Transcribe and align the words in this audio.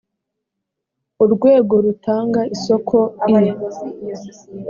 urwego 1.23 1.73
rutanga 1.85 2.41
isoko 2.55 2.97
i 3.31 3.33